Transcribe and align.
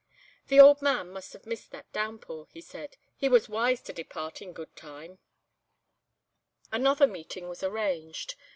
"The 0.47 0.59
old 0.59 0.81
man 0.81 1.11
must 1.11 1.31
have 1.33 1.45
missed 1.45 1.69
that 1.69 1.91
downpour," 1.93 2.47
he 2.51 2.59
said. 2.59 2.97
"He 3.15 3.29
was 3.29 3.47
wise 3.47 3.83
to 3.83 3.93
depart 3.93 4.41
in 4.41 4.51
good 4.51 4.75
time." 4.75 5.19
Another 6.71 7.05
meeting 7.05 7.47
was 7.47 7.61
arranged. 7.61 8.33